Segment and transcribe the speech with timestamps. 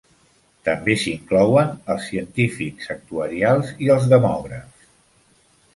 [0.69, 4.91] També s'hi inclouen els científics actuarials i els demògrafs.